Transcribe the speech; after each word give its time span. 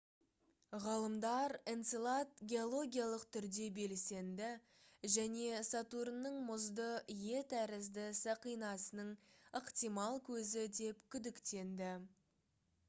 ғалымдар 0.83 1.53
энцелад 1.73 2.31
геологиялық 2.53 3.25
түрде 3.35 3.65
белсенді 3.75 4.47
және 5.15 5.59
сатурнның 5.67 6.39
мұзды 6.47 6.87
е 7.33 7.43
тәрізді 7.53 8.05
сақинасының 8.21 9.11
ықтимал 9.61 10.17
көзі 10.31 10.65
деп 10.79 11.05
күдіктенді 11.17 11.91